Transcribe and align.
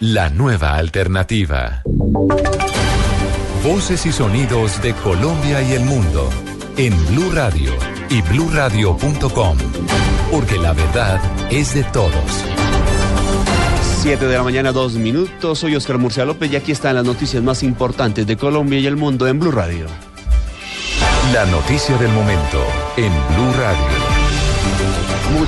La 0.00 0.30
nueva 0.30 0.76
alternativa. 0.76 1.82
Voces 3.62 4.06
y 4.06 4.12
sonidos 4.12 4.80
de 4.80 4.94
Colombia 4.94 5.60
y 5.60 5.72
el 5.72 5.84
mundo. 5.84 6.30
En 6.78 6.96
Blue 7.08 7.30
Radio 7.34 7.70
y 8.08 8.22
BlueRadio.com. 8.22 9.58
Porque 10.30 10.56
la 10.56 10.72
verdad 10.72 11.20
es 11.50 11.74
de 11.74 11.84
todos. 11.84 12.14
7 14.00 14.26
de 14.26 14.36
la 14.38 14.42
mañana, 14.42 14.72
dos 14.72 14.94
minutos. 14.94 15.58
Soy 15.58 15.76
Oscar 15.76 15.98
Murcia 15.98 16.24
López 16.24 16.50
y 16.50 16.56
aquí 16.56 16.72
están 16.72 16.94
las 16.94 17.04
noticias 17.04 17.42
más 17.42 17.62
importantes 17.62 18.26
de 18.26 18.38
Colombia 18.38 18.78
y 18.78 18.86
el 18.86 18.96
mundo 18.96 19.28
en 19.28 19.38
Blue 19.38 19.50
Radio. 19.50 19.86
La 21.34 21.44
noticia 21.44 21.98
del 21.98 22.10
momento 22.12 22.64
en 22.96 23.12
Blue 23.34 23.52
Radio. 23.52 24.09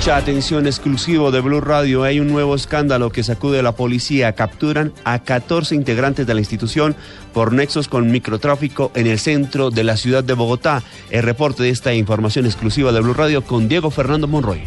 Mucha 0.03 0.17
atención 0.17 0.67
exclusivo 0.67 1.31
de 1.31 1.41
Blue 1.41 1.61
Radio. 1.61 2.03
Hay 2.03 2.19
un 2.19 2.27
nuevo 2.27 2.57
escándalo 2.57 3.11
que 3.11 3.23
sacude 3.23 3.61
a 3.61 3.63
la 3.63 3.77
policía. 3.77 4.33
Capturan 4.33 4.93
a 5.05 5.21
14 5.21 5.77
integrantes 5.77 6.27
de 6.27 6.35
la 6.35 6.41
institución 6.41 6.97
por 7.33 7.53
nexos 7.53 7.87
con 7.87 8.11
microtráfico 8.11 8.91
en 8.97 9.07
el 9.07 9.21
centro 9.21 9.71
de 9.71 9.85
la 9.85 9.97
ciudad 9.97 10.25
de 10.25 10.35
Bogotá. 10.35 10.83
El 11.11 11.23
reporte 11.23 11.63
de 11.63 11.71
esta 11.71 11.95
información 11.95 12.47
exclusiva 12.47 12.91
de 12.91 13.01
Blue 13.01 13.15
Radio 13.15 13.45
con 13.45 13.69
Diego 13.69 13.93
Fernando 13.93 14.27
Monroy. 14.27 14.65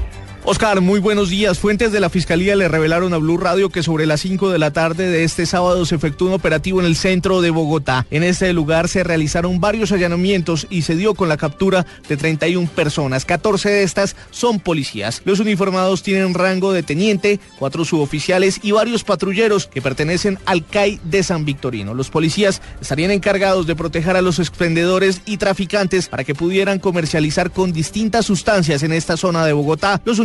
Oscar, 0.48 0.80
muy 0.80 1.00
buenos 1.00 1.32
días. 1.32 1.58
Fuentes 1.58 1.92
de 1.92 2.00
la 2.00 2.12
Fiscalía 2.12 2.56
le 2.56 2.68
revelaron 2.68 3.16
a 3.16 3.18
Blue 3.18 3.40
Radio 3.40 3.72
que 3.72 3.82
sobre 3.82 4.06
las 4.06 4.22
5 4.22 4.52
de 4.52 4.60
la 4.60 4.72
tarde 4.72 5.10
de 5.10 5.24
este 5.24 5.48
sábado 5.48 5.88
se 5.88 5.96
efectuó 5.96 6.28
un 6.28 6.36
operativo 6.36 6.80
en 6.80 6.86
el 6.86 6.96
centro 6.96 7.42
de 7.42 7.50
Bogotá. 7.50 8.06
En 8.12 8.22
este 8.22 8.54
lugar 8.54 8.88
se 8.88 9.04
realizaron 9.04 9.60
varios 9.60 9.92
allanamientos 9.92 10.68
y 10.70 10.84
se 10.84 10.96
dio 10.96 11.16
con 11.16 11.30
la 11.30 11.38
captura 11.38 11.88
de 12.08 12.16
31 12.16 12.70
personas. 12.70 13.26
14 13.26 13.70
de 13.70 13.82
estas 13.82 14.16
son 14.30 14.60
policías. 14.60 15.24
Los 15.26 15.40
uniformados 15.40 16.04
tienen 16.04 16.36
rango 16.36 16.74
de 16.74 16.84
teniente, 16.84 17.40
cuatro 17.58 17.84
suboficiales 17.84 18.60
y 18.62 18.72
varios 18.72 19.04
patrulleros 19.04 19.66
que 19.66 19.82
pertenecen 19.82 20.38
al 20.46 20.64
CAI 20.64 21.00
de 21.04 21.24
San 21.24 21.46
Victorino. 21.46 21.96
Los 21.96 22.12
policías 22.12 22.62
estarían 22.80 23.10
encargados 23.10 23.66
de 23.66 23.76
proteger 23.76 24.16
a 24.16 24.22
los 24.22 24.38
expendedores 24.38 25.24
y 25.26 25.38
traficantes 25.38 26.08
para 26.08 26.24
que 26.24 26.36
pudieran 26.36 26.78
comercializar 26.78 27.50
con 27.50 27.74
distintas 27.74 28.28
sustancias 28.28 28.84
en 28.84 28.94
esta 28.94 29.18
zona 29.18 29.44
de 29.44 29.54
Bogotá. 29.54 30.04
Los 30.06 30.20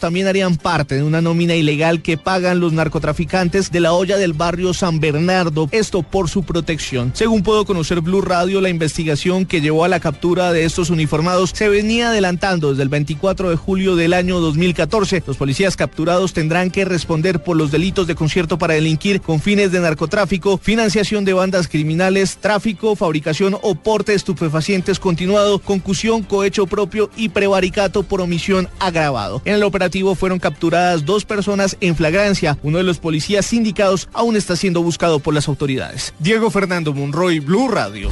también 0.00 0.26
harían 0.26 0.56
parte 0.56 0.96
de 0.96 1.02
una 1.02 1.20
nómina 1.20 1.54
ilegal 1.54 2.02
que 2.02 2.18
pagan 2.18 2.60
los 2.60 2.72
narcotraficantes 2.72 3.70
de 3.70 3.80
la 3.80 3.92
olla 3.92 4.16
del 4.16 4.32
barrio 4.32 4.74
San 4.74 5.00
Bernardo, 5.00 5.68
esto 5.70 6.02
por 6.02 6.28
su 6.28 6.42
protección. 6.42 7.12
Según 7.14 7.42
puedo 7.42 7.64
conocer 7.64 8.00
Blue 8.00 8.20
Radio, 8.20 8.60
la 8.60 8.68
investigación 8.68 9.46
que 9.46 9.60
llevó 9.60 9.84
a 9.84 9.88
la 9.88 10.00
captura 10.00 10.52
de 10.52 10.64
estos 10.64 10.90
uniformados 10.90 11.50
se 11.54 11.68
venía 11.68 12.08
adelantando 12.08 12.70
desde 12.70 12.82
el 12.82 12.88
24 12.88 13.50
de 13.50 13.56
julio 13.56 13.96
del 13.96 14.12
año 14.12 14.40
2014. 14.40 15.22
Los 15.26 15.36
policías 15.36 15.76
capturados 15.76 16.32
tendrán 16.32 16.70
que 16.70 16.84
responder 16.84 17.42
por 17.42 17.56
los 17.56 17.70
delitos 17.70 18.06
de 18.06 18.14
concierto 18.14 18.58
para 18.58 18.74
delinquir 18.74 19.20
con 19.20 19.40
fines 19.40 19.70
de 19.72 19.80
narcotráfico, 19.80 20.58
financiación 20.58 21.24
de 21.24 21.32
bandas 21.32 21.68
criminales, 21.68 22.38
tráfico, 22.38 22.96
fabricación 22.96 23.56
o 23.62 23.74
porte 23.74 24.12
de 24.12 24.16
estupefacientes 24.16 24.98
continuado, 24.98 25.58
concusión, 25.58 26.22
cohecho 26.22 26.66
propio 26.66 27.08
y 27.16 27.28
prevaricato 27.28 28.02
por 28.02 28.20
omisión 28.20 28.68
agravado. 28.78 29.42
En 29.44 29.54
el 29.54 29.62
operativo 29.62 30.14
fueron 30.14 30.38
capturadas 30.38 31.04
dos 31.04 31.24
personas 31.24 31.76
en 31.80 31.96
flagrancia. 31.96 32.58
Uno 32.62 32.78
de 32.78 32.84
los 32.84 32.98
policías 32.98 33.46
sindicados 33.46 34.08
aún 34.12 34.36
está 34.36 34.56
siendo 34.56 34.82
buscado 34.82 35.18
por 35.18 35.34
las 35.34 35.48
autoridades. 35.48 36.14
Diego 36.18 36.50
Fernando 36.50 36.92
Monroy, 36.92 37.40
Blue 37.40 37.68
Radio. 37.68 38.08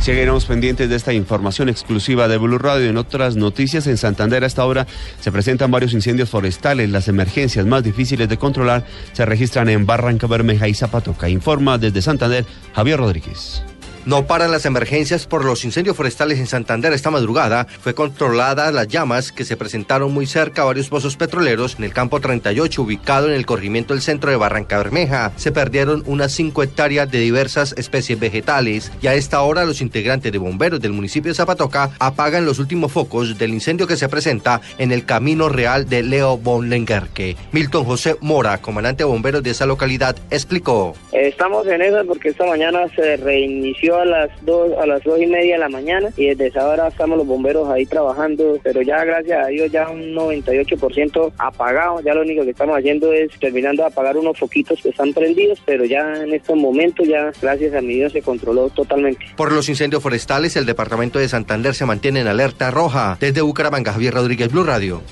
Seguiremos 0.00 0.46
pendientes 0.46 0.90
de 0.90 0.96
esta 0.96 1.12
información 1.12 1.68
exclusiva 1.68 2.26
de 2.26 2.36
Blue 2.36 2.58
Radio. 2.58 2.90
En 2.90 2.96
otras 2.96 3.36
noticias, 3.36 3.86
en 3.86 3.96
Santander 3.96 4.42
a 4.42 4.48
esta 4.48 4.64
hora 4.64 4.88
se 5.20 5.30
presentan 5.30 5.70
varios 5.70 5.92
incendios 5.92 6.28
forestales. 6.28 6.90
Las 6.90 7.06
emergencias 7.06 7.66
más 7.66 7.84
difíciles 7.84 8.28
de 8.28 8.36
controlar 8.36 8.84
se 9.12 9.24
registran 9.24 9.68
en 9.68 9.86
Barranca 9.86 10.26
Bermeja 10.26 10.66
y 10.66 10.74
Zapatoca. 10.74 11.28
Informa 11.28 11.78
desde 11.78 12.02
Santander 12.02 12.44
Javier 12.74 12.98
Rodríguez. 12.98 13.62
No 14.04 14.26
paran 14.26 14.50
las 14.50 14.66
emergencias 14.66 15.28
por 15.28 15.44
los 15.44 15.64
incendios 15.64 15.96
forestales 15.96 16.40
en 16.40 16.48
Santander 16.48 16.92
esta 16.92 17.12
madrugada. 17.12 17.68
Fue 17.80 17.94
controlada 17.94 18.72
las 18.72 18.88
llamas 18.88 19.30
que 19.30 19.44
se 19.44 19.56
presentaron 19.56 20.12
muy 20.12 20.26
cerca 20.26 20.62
a 20.62 20.64
varios 20.64 20.88
pozos 20.88 21.16
petroleros 21.16 21.76
en 21.78 21.84
el 21.84 21.92
campo 21.92 22.18
38 22.18 22.82
ubicado 22.82 23.28
en 23.28 23.34
el 23.34 23.46
corrimiento 23.46 23.94
del 23.94 24.02
centro 24.02 24.30
de 24.30 24.36
Barranca 24.36 24.78
Bermeja. 24.78 25.30
Se 25.36 25.52
perdieron 25.52 26.02
unas 26.06 26.32
5 26.32 26.64
hectáreas 26.64 27.12
de 27.12 27.20
diversas 27.20 27.74
especies 27.78 28.18
vegetales 28.18 28.90
y 29.00 29.06
a 29.06 29.14
esta 29.14 29.40
hora 29.42 29.64
los 29.64 29.80
integrantes 29.80 30.32
de 30.32 30.38
bomberos 30.38 30.80
del 30.80 30.92
municipio 30.92 31.30
de 31.30 31.36
Zapatoca 31.36 31.90
apagan 32.00 32.44
los 32.44 32.58
últimos 32.58 32.90
focos 32.90 33.38
del 33.38 33.54
incendio 33.54 33.86
que 33.86 33.96
se 33.96 34.08
presenta 34.08 34.60
en 34.78 34.90
el 34.90 35.04
camino 35.04 35.48
real 35.48 35.88
de 35.88 36.02
Leo 36.02 36.38
Bonlengerque. 36.38 37.36
Milton 37.52 37.84
José 37.84 38.16
Mora, 38.20 38.58
comandante 38.58 39.04
de 39.04 39.08
bomberos 39.08 39.44
de 39.44 39.50
esa 39.50 39.66
localidad, 39.66 40.16
explicó. 40.30 40.96
Estamos 41.12 41.68
en 41.68 41.82
eso 41.82 42.04
porque 42.04 42.30
esta 42.30 42.46
mañana 42.46 42.80
se 42.96 43.16
reinició 43.18 43.91
a 43.98 44.04
las 44.04 44.30
dos 44.44 44.72
a 44.78 44.86
las 44.86 45.02
dos 45.02 45.20
y 45.20 45.26
media 45.26 45.54
de 45.54 45.60
la 45.60 45.68
mañana 45.68 46.10
y 46.16 46.26
desde 46.26 46.48
esa 46.48 46.66
hora 46.68 46.88
estamos 46.88 47.18
los 47.18 47.26
bomberos 47.26 47.68
ahí 47.68 47.86
trabajando, 47.86 48.58
pero 48.62 48.82
ya 48.82 49.04
gracias 49.04 49.46
a 49.46 49.48
Dios 49.48 49.70
ya 49.70 49.88
un 49.88 50.14
98% 50.14 51.32
apagado, 51.38 52.00
ya 52.00 52.14
lo 52.14 52.22
único 52.22 52.44
que 52.44 52.50
estamos 52.50 52.76
haciendo 52.76 53.12
es 53.12 53.30
terminando 53.38 53.82
de 53.82 53.88
apagar 53.88 54.16
unos 54.16 54.38
foquitos 54.38 54.80
que 54.82 54.90
están 54.90 55.12
prendidos, 55.12 55.60
pero 55.64 55.84
ya 55.84 56.14
en 56.22 56.32
estos 56.32 56.56
momentos 56.56 57.06
ya 57.06 57.32
gracias 57.40 57.74
a 57.74 57.80
mi 57.80 57.94
Dios 57.94 58.12
se 58.12 58.22
controló 58.22 58.68
totalmente. 58.70 59.24
Por 59.36 59.52
los 59.52 59.68
incendios 59.68 60.02
forestales, 60.02 60.56
el 60.56 60.66
departamento 60.66 61.18
de 61.18 61.28
Santander 61.28 61.74
se 61.74 61.86
mantiene 61.86 62.20
en 62.20 62.28
alerta 62.28 62.70
roja. 62.70 63.16
Desde 63.20 63.40
Bucaramanga, 63.42 63.92
Javier 63.92 64.14
Rodríguez, 64.14 64.50
Blue 64.50 64.64
Radio. 64.64 65.02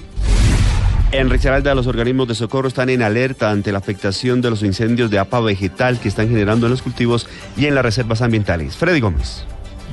En 1.12 1.28
Risaralda, 1.28 1.75
los 1.75 1.88
organismos 1.88 2.28
de 2.28 2.37
socorro 2.37 2.69
están 2.69 2.88
en 2.88 3.03
alerta 3.03 3.50
ante 3.50 3.72
la 3.72 3.78
afectación 3.78 4.41
de 4.41 4.50
los 4.50 4.62
incendios 4.62 5.10
de 5.10 5.19
APA 5.19 5.41
vegetal 5.41 5.98
que 5.98 6.09
están 6.09 6.28
generando 6.28 6.66
en 6.66 6.71
los 6.71 6.82
cultivos 6.82 7.26
y 7.56 7.66
en 7.66 7.75
las 7.75 7.84
reservas 7.84 8.22
ambientales. 8.22 8.76
Freddy 8.76 9.00
Gómez. 9.00 9.44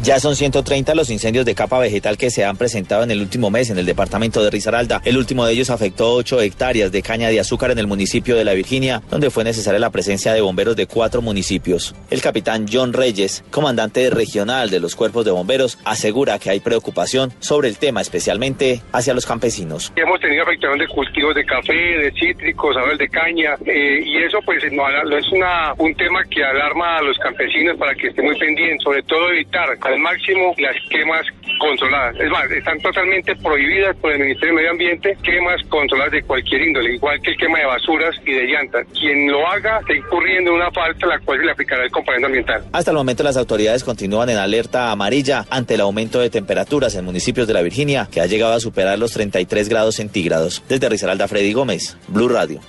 Ya 0.03 0.19
son 0.19 0.35
130 0.35 0.93
los 0.93 1.09
incendios 1.09 1.43
de 1.43 1.55
capa 1.55 1.79
vegetal 1.79 2.17
que 2.17 2.29
se 2.29 2.45
han 2.45 2.55
presentado 2.55 3.03
en 3.03 3.11
el 3.11 3.19
último 3.19 3.49
mes 3.49 3.71
en 3.71 3.79
el 3.79 3.85
departamento 3.85 4.43
de 4.43 4.51
Risaralda. 4.51 5.01
El 5.03 5.17
último 5.17 5.45
de 5.45 5.53
ellos 5.53 5.71
afectó 5.71 6.13
8 6.13 6.41
hectáreas 6.41 6.91
de 6.91 7.01
caña 7.01 7.29
de 7.29 7.39
azúcar 7.39 7.71
en 7.71 7.79
el 7.79 7.87
municipio 7.87 8.35
de 8.35 8.45
La 8.45 8.53
Virginia, 8.53 9.01
donde 9.09 9.31
fue 9.31 9.43
necesaria 9.43 9.79
la 9.79 9.89
presencia 9.89 10.33
de 10.33 10.41
bomberos 10.41 10.75
de 10.75 10.85
cuatro 10.85 11.21
municipios. 11.21 11.95
El 12.11 12.21
capitán 12.21 12.67
John 12.71 12.93
Reyes, 12.93 13.43
comandante 13.49 14.09
regional 14.09 14.69
de 14.69 14.79
los 14.79 14.95
cuerpos 14.95 15.25
de 15.25 15.31
bomberos, 15.31 15.79
asegura 15.83 16.37
que 16.39 16.51
hay 16.51 16.59
preocupación 16.59 17.33
sobre 17.39 17.67
el 17.67 17.77
tema, 17.77 18.01
especialmente 18.01 18.81
hacia 18.93 19.13
los 19.13 19.25
campesinos. 19.25 19.91
Hemos 19.95 20.19
tenido 20.19 20.43
afectación 20.43 20.77
de 20.77 20.87
cultivos 20.87 21.35
de 21.35 21.45
café, 21.45 21.73
de 21.73 22.11
cítricos, 22.11 22.75
de 22.97 23.09
caña, 23.09 23.55
eh, 23.65 24.01
y 24.05 24.17
eso 24.17 24.39
pues 24.45 24.63
no, 24.71 24.87
es 25.17 25.29
una, 25.31 25.73
un 25.77 25.93
tema 25.95 26.23
que 26.25 26.43
alarma 26.43 26.97
a 26.97 27.01
los 27.01 27.17
campesinos 27.17 27.77
para 27.77 27.95
que 27.95 28.07
estén 28.07 28.25
muy 28.25 28.37
pendientes, 28.37 28.83
sobre 28.83 29.03
todo 29.03 29.31
evitar 29.31 29.77
al 29.87 29.99
máximo 29.99 30.53
las 30.57 30.75
quemas 30.89 31.25
controladas. 31.59 32.15
Es 32.19 32.29
más, 32.29 32.49
están 32.51 32.79
totalmente 32.79 33.35
prohibidas 33.37 33.95
por 33.97 34.11
el 34.11 34.19
Ministerio 34.19 34.49
de 34.49 34.55
Medio 34.55 34.71
Ambiente 34.71 35.17
quemas 35.23 35.61
controladas 35.69 36.11
de 36.11 36.23
cualquier 36.23 36.61
índole, 36.61 36.93
igual 36.93 37.19
que 37.21 37.31
el 37.31 37.37
quema 37.37 37.59
de 37.59 37.65
basuras 37.65 38.15
y 38.25 38.33
de 38.33 38.43
llantas. 38.45 38.85
Quien 38.93 39.31
lo 39.31 39.47
haga 39.47 39.79
está 39.79 39.95
incurriendo 39.95 40.51
en 40.51 40.57
una 40.57 40.71
falta 40.71 41.07
la 41.07 41.19
cual 41.19 41.39
se 41.39 41.45
le 41.45 41.51
aplicará 41.51 41.83
el 41.83 41.91
componente 41.91 42.25
ambiental. 42.25 42.63
Hasta 42.71 42.91
el 42.91 42.97
momento 42.97 43.23
las 43.23 43.37
autoridades 43.37 43.83
continúan 43.83 44.29
en 44.29 44.37
alerta 44.37 44.91
amarilla 44.91 45.45
ante 45.49 45.75
el 45.75 45.81
aumento 45.81 46.19
de 46.19 46.29
temperaturas 46.29 46.95
en 46.95 47.05
municipios 47.05 47.47
de 47.47 47.53
la 47.53 47.61
Virginia, 47.61 48.07
que 48.11 48.21
ha 48.21 48.25
llegado 48.25 48.53
a 48.53 48.59
superar 48.59 48.99
los 48.99 49.13
33 49.13 49.69
grados 49.69 49.95
centígrados. 49.95 50.63
Desde 50.67 50.89
Risaralda, 50.89 51.27
Freddy 51.27 51.53
Gómez, 51.53 51.97
Blue 52.07 52.29
Radio. 52.29 52.59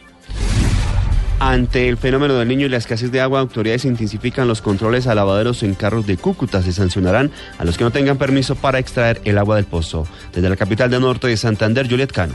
Ante 1.41 1.89
el 1.89 1.97
fenómeno 1.97 2.35
del 2.35 2.49
niño 2.49 2.67
y 2.67 2.69
la 2.69 2.79
escasez 2.79 3.13
de 3.13 3.21
agua, 3.21 3.39
autoridades 3.39 3.85
intensifican 3.85 4.49
los 4.49 4.61
controles 4.61 5.07
a 5.07 5.15
lavaderos 5.15 5.63
en 5.63 5.75
carros 5.75 6.05
de 6.05 6.17
Cúcuta. 6.17 6.63
Se 6.63 6.73
sancionarán 6.73 7.31
a 7.59 7.65
los 7.65 7.79
que 7.79 7.85
no 7.85 7.93
tengan 7.93 8.19
permiso 8.19 8.57
para 8.57 8.81
extraer 8.81 9.21
el 9.25 9.39
agua 9.39 9.55
del 9.55 9.65
pozo. 9.65 10.05
Desde 10.35 10.49
la 10.49 10.57
capital 10.57 10.91
del 10.91 11.01
norte 11.01 11.29
de 11.29 11.37
Santander, 11.37 11.89
Juliet 11.89 12.11
Cano. 12.11 12.35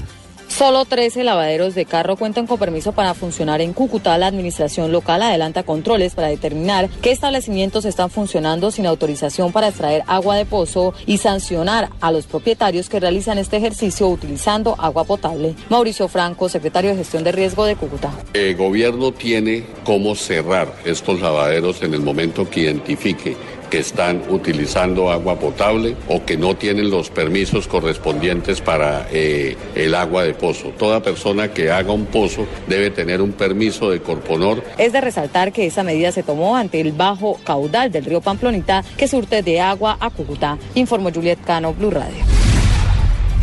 Solo 0.55 0.85
13 0.85 1.23
lavaderos 1.23 1.73
de 1.73 1.85
carro 1.85 2.15
cuentan 2.15 2.45
con 2.45 2.59
permiso 2.59 2.91
para 2.91 3.15
funcionar 3.15 3.59
en 3.59 3.73
Cúcuta. 3.73 4.15
La 4.19 4.27
administración 4.27 4.91
local 4.91 5.23
adelanta 5.23 5.63
controles 5.63 6.13
para 6.13 6.27
determinar 6.27 6.89
qué 7.01 7.09
establecimientos 7.09 7.85
están 7.85 8.11
funcionando 8.11 8.69
sin 8.69 8.85
autorización 8.85 9.51
para 9.51 9.69
extraer 9.69 10.03
agua 10.05 10.35
de 10.35 10.45
pozo 10.45 10.93
y 11.07 11.17
sancionar 11.17 11.89
a 12.01 12.11
los 12.11 12.27
propietarios 12.27 12.87
que 12.87 12.99
realizan 12.99 13.39
este 13.39 13.57
ejercicio 13.57 14.07
utilizando 14.07 14.75
agua 14.77 15.05
potable. 15.05 15.55
Mauricio 15.69 16.07
Franco, 16.07 16.47
secretario 16.49 16.91
de 16.91 16.97
Gestión 16.97 17.23
de 17.23 17.31
Riesgo 17.31 17.65
de 17.65 17.75
Cúcuta. 17.75 18.11
El 18.35 18.55
gobierno 18.55 19.11
tiene 19.11 19.65
cómo 19.83 20.13
cerrar 20.13 20.71
estos 20.85 21.19
lavaderos 21.19 21.81
en 21.81 21.95
el 21.95 22.01
momento 22.01 22.47
que 22.47 22.59
identifique 22.59 23.35
que 23.73 23.79
están 23.79 24.21
utilizando 24.29 25.09
agua 25.09 25.39
potable 25.39 25.95
o 26.07 26.23
que 26.23 26.37
no 26.37 26.55
tienen 26.55 26.91
los 26.91 27.09
permisos 27.09 27.67
correspondientes 27.67 28.61
para 28.61 29.07
eh, 29.11 29.57
el 29.73 29.95
agua 29.95 30.23
de 30.23 30.35
pozo. 30.35 30.69
Toda 30.77 31.01
persona 31.01 31.47
que 31.47 31.71
haga 31.71 31.91
un 31.91 32.05
pozo 32.05 32.45
debe 32.67 32.91
tener 32.91 33.19
un 33.19 33.31
permiso 33.31 33.89
de 33.89 33.99
Corponor. 33.99 34.63
Es 34.77 34.93
de 34.93 35.01
resaltar 35.01 35.51
que 35.51 35.65
esa 35.65 35.81
medida 35.81 36.11
se 36.11 36.21
tomó 36.21 36.55
ante 36.55 36.81
el 36.81 36.91
bajo 36.91 37.39
caudal 37.43 37.91
del 37.91 38.05
río 38.05 38.21
Pamplonita 38.21 38.83
que 38.95 39.07
surte 39.07 39.41
de 39.41 39.59
agua 39.59 39.97
a 39.99 40.11
Cúcuta, 40.11 40.59
informó 40.75 41.11
Juliet 41.11 41.39
Cano, 41.43 41.73
Blue 41.73 41.89
Radio. 41.89 42.32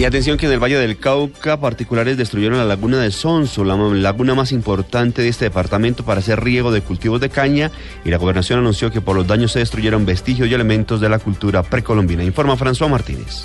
Y 0.00 0.06
atención 0.06 0.38
que 0.38 0.46
en 0.46 0.52
el 0.52 0.58
Valle 0.58 0.78
del 0.78 0.96
Cauca 0.96 1.60
particulares 1.60 2.16
destruyeron 2.16 2.56
la 2.56 2.64
laguna 2.64 3.02
de 3.02 3.10
Sonso, 3.10 3.64
la 3.64 3.76
laguna 3.76 4.34
más 4.34 4.50
importante 4.50 5.20
de 5.20 5.28
este 5.28 5.44
departamento 5.44 6.06
para 6.06 6.20
hacer 6.20 6.42
riego 6.42 6.72
de 6.72 6.80
cultivos 6.80 7.20
de 7.20 7.28
caña 7.28 7.70
y 8.02 8.08
la 8.08 8.16
gobernación 8.16 8.60
anunció 8.60 8.90
que 8.90 9.02
por 9.02 9.14
los 9.14 9.26
daños 9.26 9.52
se 9.52 9.58
destruyeron 9.58 10.06
vestigios 10.06 10.48
y 10.48 10.54
elementos 10.54 11.02
de 11.02 11.10
la 11.10 11.18
cultura 11.18 11.62
precolombina. 11.62 12.24
Informa 12.24 12.56
François 12.56 12.88
Martínez. 12.88 13.44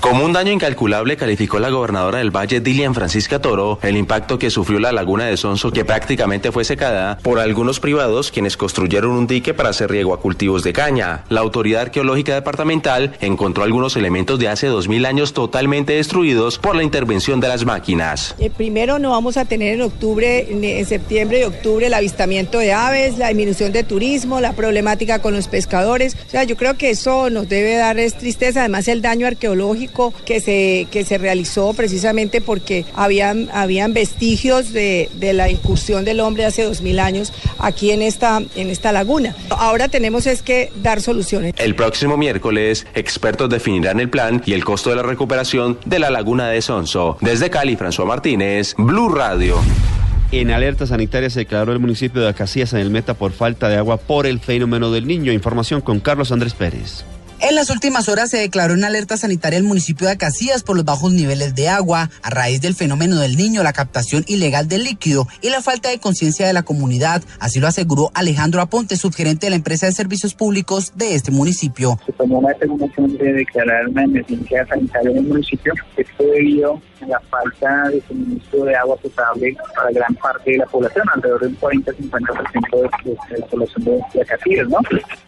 Como 0.00 0.24
un 0.24 0.32
daño 0.32 0.50
incalculable 0.50 1.18
calificó 1.18 1.58
la 1.58 1.68
gobernadora 1.68 2.18
del 2.18 2.34
Valle, 2.34 2.60
Dilian 2.60 2.94
Francisca 2.94 3.38
Toro, 3.38 3.78
el 3.82 3.98
impacto 3.98 4.38
que 4.38 4.48
sufrió 4.48 4.80
la 4.80 4.92
laguna 4.92 5.26
de 5.26 5.36
Sonso, 5.36 5.72
que 5.72 5.84
prácticamente 5.84 6.50
fue 6.52 6.64
secada 6.64 7.18
por 7.18 7.38
algunos 7.38 7.80
privados 7.80 8.30
quienes 8.30 8.56
construyeron 8.56 9.10
un 9.10 9.26
dique 9.26 9.52
para 9.52 9.68
hacer 9.68 9.90
riego 9.90 10.14
a 10.14 10.20
cultivos 10.20 10.64
de 10.64 10.72
caña. 10.72 11.24
La 11.28 11.40
autoridad 11.40 11.82
arqueológica 11.82 12.32
departamental 12.32 13.12
encontró 13.20 13.62
algunos 13.62 13.94
elementos 13.94 14.38
de 14.38 14.48
hace 14.48 14.68
2000 14.68 15.04
años 15.04 15.34
totalmente 15.34 15.92
destruidos 15.92 16.58
por 16.58 16.76
la 16.76 16.82
intervención 16.82 17.38
de 17.38 17.48
las 17.48 17.66
máquinas. 17.66 18.34
Eh, 18.38 18.48
primero 18.48 18.98
no 18.98 19.10
vamos 19.10 19.36
a 19.36 19.44
tener 19.44 19.74
en 19.74 19.82
octubre, 19.82 20.48
en 20.50 20.86
septiembre 20.86 21.40
y 21.40 21.44
octubre 21.44 21.88
el 21.88 21.94
avistamiento 21.94 22.58
de 22.58 22.72
aves, 22.72 23.18
la 23.18 23.28
disminución 23.28 23.70
de 23.70 23.84
turismo, 23.84 24.40
la 24.40 24.54
problemática 24.54 25.18
con 25.18 25.34
los 25.34 25.48
pescadores. 25.48 26.16
O 26.26 26.30
sea, 26.30 26.44
yo 26.44 26.56
creo 26.56 26.78
que 26.78 26.88
eso 26.88 27.28
nos 27.28 27.50
debe 27.50 27.76
dar 27.76 27.98
tristeza, 28.18 28.60
además 28.60 28.88
el 28.88 29.02
daño 29.02 29.26
arqueológico 29.26 29.89
que 30.24 30.40
se, 30.40 30.86
que 30.90 31.04
se 31.04 31.18
realizó 31.18 31.72
precisamente 31.74 32.40
porque 32.40 32.84
habían, 32.94 33.48
habían 33.52 33.92
vestigios 33.92 34.72
de, 34.72 35.08
de 35.14 35.32
la 35.32 35.50
incursión 35.50 36.04
del 36.04 36.20
hombre 36.20 36.44
hace 36.44 36.62
dos 36.62 36.80
mil 36.80 36.98
años 36.98 37.32
aquí 37.58 37.90
en 37.90 38.02
esta, 38.02 38.42
en 38.54 38.70
esta 38.70 38.92
laguna. 38.92 39.34
Ahora 39.50 39.88
tenemos 39.88 40.26
es 40.26 40.42
que 40.42 40.72
dar 40.82 41.00
soluciones. 41.00 41.54
El 41.58 41.74
próximo 41.74 42.16
miércoles, 42.16 42.86
expertos 42.94 43.50
definirán 43.50 44.00
el 44.00 44.08
plan 44.08 44.42
y 44.46 44.52
el 44.52 44.64
costo 44.64 44.90
de 44.90 44.96
la 44.96 45.02
recuperación 45.02 45.78
de 45.84 45.98
la 45.98 46.10
laguna 46.10 46.48
de 46.48 46.62
Sonso. 46.62 47.18
Desde 47.20 47.50
Cali, 47.50 47.76
François 47.76 48.06
Martínez, 48.06 48.74
Blue 48.78 49.08
Radio. 49.08 49.56
En 50.32 50.52
alerta 50.52 50.86
sanitaria 50.86 51.28
se 51.28 51.40
declaró 51.40 51.72
el 51.72 51.80
municipio 51.80 52.22
de 52.22 52.28
Acacias 52.28 52.72
en 52.72 52.78
el 52.78 52.90
Meta 52.90 53.14
por 53.14 53.32
falta 53.32 53.68
de 53.68 53.76
agua 53.76 53.96
por 53.96 54.26
el 54.26 54.38
fenómeno 54.38 54.92
del 54.92 55.06
niño. 55.08 55.32
Información 55.32 55.80
con 55.80 55.98
Carlos 55.98 56.30
Andrés 56.30 56.54
Pérez. 56.54 57.04
En 57.42 57.54
las 57.54 57.70
últimas 57.70 58.10
horas 58.10 58.28
se 58.28 58.36
declaró 58.36 58.74
una 58.74 58.88
alerta 58.88 59.16
sanitaria 59.16 59.56
el 59.56 59.64
municipio 59.64 60.06
de 60.06 60.12
Acacías 60.12 60.62
por 60.62 60.76
los 60.76 60.84
bajos 60.84 61.10
niveles 61.14 61.54
de 61.54 61.70
agua 61.70 62.10
a 62.22 62.28
raíz 62.28 62.60
del 62.60 62.74
fenómeno 62.74 63.18
del 63.18 63.38
niño, 63.38 63.62
la 63.62 63.72
captación 63.72 64.24
ilegal 64.28 64.68
del 64.68 64.84
líquido 64.84 65.26
y 65.40 65.48
la 65.48 65.62
falta 65.62 65.88
de 65.88 65.98
conciencia 65.98 66.46
de 66.46 66.52
la 66.52 66.64
comunidad. 66.64 67.22
Así 67.38 67.58
lo 67.58 67.66
aseguró 67.66 68.10
Alejandro 68.12 68.60
Aponte, 68.60 68.98
subgerente 68.98 69.46
de 69.46 69.50
la 69.50 69.56
empresa 69.56 69.86
de 69.86 69.92
servicios 69.92 70.34
públicos 70.34 70.92
de 70.96 71.14
este 71.14 71.30
municipio. 71.30 71.98
Se 72.04 72.12
tomó 72.12 72.42
la 72.42 72.50
determinación 72.50 73.16
de 73.16 73.32
declarar 73.32 73.88
una 73.88 74.04
emergencia 74.04 74.66
sanitaria 74.66 75.10
en 75.10 75.16
el 75.16 75.24
municipio. 75.24 75.72
Esto 75.96 76.24
debido 76.24 76.82
la 77.06 77.20
falta 77.20 77.88
de 77.90 78.02
suministro 78.06 78.64
de 78.64 78.76
agua 78.76 78.96
potable 78.96 79.56
para 79.74 79.90
gran 79.90 80.14
parte 80.14 80.52
de 80.52 80.58
la 80.58 80.66
población, 80.66 81.04
alrededor 81.14 81.40
del 81.40 81.58
40-50% 81.58 81.90
de, 83.28 83.38
la 83.38 83.46
población 83.46 83.84
de, 83.84 84.22
Acacías, 84.22 84.68
¿no? 84.68 84.78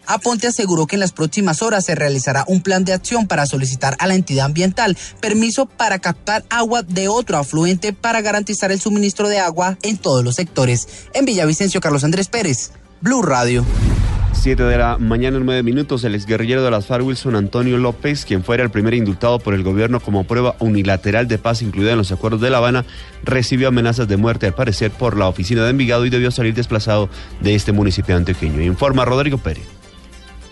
Aponte 0.05 0.47
aseguró 0.47 0.85
que 0.85 0.95
en 0.95 0.99
las 0.99 1.11
próximas 1.11 1.61
horas 1.61 1.85
se 1.85 1.95
realizará 1.95 2.43
un 2.47 2.61
plan 2.61 2.83
de 2.83 2.93
acción 2.93 3.27
para 3.27 3.45
solicitar 3.45 3.95
a 3.99 4.07
la 4.07 4.15
entidad 4.15 4.45
ambiental 4.45 4.97
permiso 5.21 5.65
para 5.65 5.99
captar 5.99 6.43
agua 6.49 6.83
de 6.83 7.07
otro 7.07 7.37
afluente 7.37 7.93
para 7.93 8.21
garantizar 8.21 8.71
el 8.71 8.79
suministro 8.79 9.27
de 9.27 9.39
agua 9.39 9.77
en 9.81 9.97
todos 9.97 10.23
los 10.23 10.35
sectores. 10.35 11.07
En 11.13 11.25
Villavicencio, 11.25 11.81
Carlos 11.81 12.03
Andrés 12.03 12.27
Pérez, 12.27 12.71
Blue 13.01 13.21
Radio. 13.21 13.65
Siete 14.33 14.63
de 14.63 14.77
la 14.77 14.97
mañana 14.97 15.37
en 15.37 15.45
nueve 15.45 15.63
minutos, 15.63 16.03
el 16.03 16.15
exguerrillero 16.15 16.63
de 16.63 16.71
las 16.71 16.85
FARC, 16.85 17.05
Wilson 17.05 17.35
Antonio 17.35 17.77
López, 17.77 18.25
quien 18.25 18.43
fuera 18.43 18.61
el 18.61 18.71
primer 18.71 18.93
indultado 18.93 19.39
por 19.39 19.53
el 19.53 19.63
gobierno 19.63 20.01
como 20.01 20.25
prueba 20.25 20.55
unilateral 20.59 21.29
de 21.29 21.37
paz 21.37 21.61
incluida 21.61 21.91
en 21.91 21.97
los 21.97 22.11
acuerdos 22.11 22.41
de 22.41 22.49
La 22.49 22.57
Habana, 22.57 22.83
recibió 23.23 23.69
amenazas 23.69 24.07
de 24.09 24.17
muerte, 24.17 24.47
al 24.47 24.53
parecer, 24.53 24.91
por 24.91 25.15
la 25.15 25.27
oficina 25.27 25.63
de 25.63 25.69
Envigado 25.69 26.05
y 26.05 26.09
debió 26.09 26.29
salir 26.29 26.53
desplazado 26.53 27.07
de 27.39 27.55
este 27.55 27.71
municipio 27.71 28.17
antioqueño. 28.17 28.61
Informa 28.61 29.05
Rodrigo 29.05 29.37
Pérez. 29.37 29.72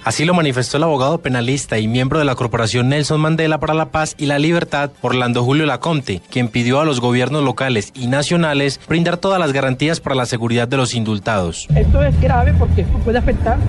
Así 0.04 0.26
lo 0.26 0.34
manifestó 0.34 0.78
el 0.78 0.84
abogado 0.84 1.20
penalista 1.20 1.78
y 1.78 1.88
miembro 1.88 2.18
de 2.18 2.26
la 2.26 2.34
Corporación 2.34 2.90
Nelson 2.90 3.22
Mandela 3.22 3.60
para 3.60 3.76
la 3.76 3.92
Paz 3.92 4.16
y 4.18 4.26
la 4.26 4.40
Libertad, 4.40 4.90
Orlando 5.02 5.44
Julio 5.44 5.68
Lacomte, 5.68 6.24
quien 6.32 6.48
pidió 6.48 6.80
a 6.80 6.86
los 6.86 7.00
gobiernos 7.00 7.44
locales 7.44 7.92
y 7.94 8.08
nacionales 8.08 8.80
brindar 8.88 9.18
todas 9.18 9.40
las 9.40 9.54
garantías 9.54 10.00
para 10.00 10.16
la 10.16 10.26
seguridad 10.26 10.68
de 10.68 10.78
los 10.78 10.96
indultados. 10.96 11.68
Esto 11.76 12.04
es 12.04 12.20
grave 12.20 12.52
porque 12.58 12.82
esto 12.82 12.98
puede 12.98 13.20
afectar 13.20 13.60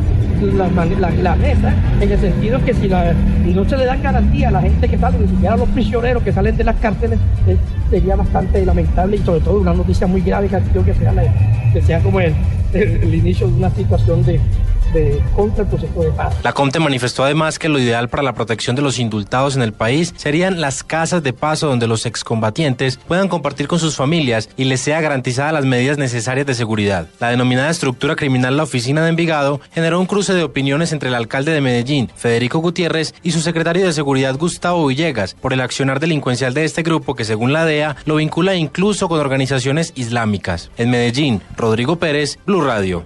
la, 0.56 1.36
mesa 1.36 1.74
en 2.00 2.10
el 2.10 2.18
sentido 2.18 2.64
que 2.64 2.72
si 2.72 2.88
no 2.88 3.68
se 3.68 3.76
le 3.76 3.84
dan 3.84 4.02
garantía 4.02 4.48
a 4.48 4.52
la 4.52 4.62
gente 4.62 4.88
que 4.88 4.96
sale, 4.96 5.18
ni 5.18 5.28
siquiera 5.28 5.52
a 5.52 5.58
los 5.58 5.68
prisioneros 5.68 6.22
que 6.22 6.32
salen 6.32 6.56
de 6.56 6.64
las 6.64 6.76
cárceles, 6.76 7.18
eh, 7.46 7.58
sería 7.90 8.16
bastante 8.16 8.64
lamentable 8.64 9.16
y 9.16 9.20
sobre 9.20 9.40
todo 9.40 9.60
una 9.60 9.74
noticia 9.74 10.06
muy 10.06 10.22
grave 10.22 10.48
que, 10.48 10.82
que 10.82 10.94
sea, 10.94 11.12
que 11.74 11.82
sea 11.82 12.00
como 12.00 12.20
el 12.20 13.14
inicio 13.14 13.48
de 13.48 13.52
una 13.52 13.70
situación 13.70 14.24
de 14.24 14.40
contra 15.34 15.64
el 15.64 15.68
proceso 15.70 16.02
de 16.02 16.10
paz. 16.10 16.34
La 16.42 16.52
Comte 16.52 16.78
manifestó 16.78 17.24
además 17.24 17.58
que 17.58 17.68
lo 17.68 17.78
ideal 17.78 18.08
para 18.08 18.22
la 18.22 18.34
protección 18.34 18.76
de 18.76 18.82
los 18.82 18.98
indultados 18.98 19.56
en 19.56 19.62
el 19.62 19.72
país 19.72 20.12
serían 20.16 20.60
las 20.60 20.82
casas 20.82 21.22
de 21.22 21.32
paso 21.32 21.68
donde 21.68 21.86
los 21.86 22.06
excombatientes 22.06 22.98
puedan 23.08 23.28
compartir 23.28 23.68
con 23.68 23.78
sus 23.78 23.96
familias 23.96 24.48
y 24.56 24.64
les 24.64 24.80
sea 24.80 25.00
garantizada 25.00 25.52
las 25.52 25.64
medidas 25.64 25.98
necesarias 25.98 26.46
de 26.46 26.54
seguridad. 26.54 27.08
La 27.20 27.30
denominada 27.30 27.70
estructura 27.70 28.16
criminal 28.16 28.56
La 28.56 28.64
Oficina 28.64 29.02
de 29.02 29.10
Envigado 29.10 29.60
generó 29.72 30.00
un 30.00 30.06
cruce 30.06 30.34
de 30.34 30.42
opiniones 30.42 30.92
entre 30.92 31.08
el 31.08 31.14
alcalde 31.14 31.52
de 31.52 31.60
Medellín, 31.60 32.10
Federico 32.14 32.58
Gutiérrez, 32.58 33.14
y 33.22 33.32
su 33.32 33.40
secretario 33.40 33.86
de 33.86 33.92
Seguridad, 33.92 34.36
Gustavo 34.36 34.86
Villegas, 34.86 35.34
por 35.34 35.52
el 35.52 35.60
accionar 35.60 36.00
delincuencial 36.00 36.54
de 36.54 36.64
este 36.64 36.82
grupo 36.82 37.14
que, 37.14 37.24
según 37.24 37.52
la 37.52 37.64
DEA, 37.64 37.96
lo 38.04 38.16
vincula 38.16 38.54
incluso 38.54 39.08
con 39.08 39.20
organizaciones 39.20 39.92
islámicas. 39.94 40.70
En 40.76 40.90
Medellín, 40.90 41.40
Rodrigo 41.56 41.96
Pérez, 41.96 42.38
Blue 42.46 42.62
Radio. 42.62 43.04